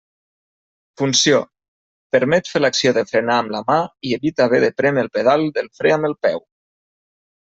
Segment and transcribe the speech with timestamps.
[0.99, 1.41] Funció:
[2.15, 3.77] permet fer l'acció de frenar amb la mà
[4.11, 6.43] i evita haver de prémer el pedal del fre amb el peu.